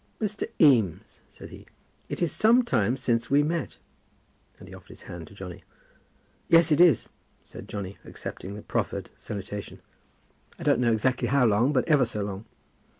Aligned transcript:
"Mr. 0.19 0.49
Eames," 0.59 1.21
said 1.29 1.49
he, 1.51 1.67
"it 2.09 2.23
is 2.23 2.31
some 2.31 2.63
time 2.63 2.97
since 2.97 3.29
we 3.29 3.43
met." 3.43 3.77
And 4.57 4.67
he 4.67 4.73
offered 4.73 4.87
his 4.89 5.03
hand 5.03 5.27
to 5.27 5.35
Johnny. 5.35 5.63
"Yes, 6.49 6.71
it 6.71 6.81
is," 6.81 7.07
said 7.45 7.67
Johnny, 7.69 7.99
accepting 8.03 8.55
the 8.55 8.63
proffered 8.63 9.11
salutation. 9.19 9.79
"I 10.57 10.63
don't 10.63 10.79
know 10.79 10.91
exactly 10.91 11.27
how 11.27 11.45
long, 11.45 11.71
but 11.71 11.87
ever 11.87 12.05
so 12.05 12.23
long." 12.23 12.45